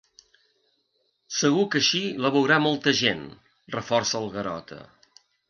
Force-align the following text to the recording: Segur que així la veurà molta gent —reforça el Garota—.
Segur 1.39 1.65
que 1.75 1.81
així 1.81 2.01
la 2.23 2.31
veurà 2.37 2.57
molta 2.65 2.95
gent 3.03 3.23
—reforça 3.77 4.19
el 4.23 4.35
Garota—. 4.41 4.81